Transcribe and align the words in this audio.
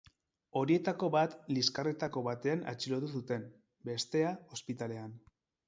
Horietako 0.61 1.09
bat 1.15 1.35
liskarretako 1.57 2.25
batean 2.29 2.65
atxilotu 2.73 3.13
zuten, 3.19 3.47
bestea, 3.93 4.35
ospitalean. 4.59 5.17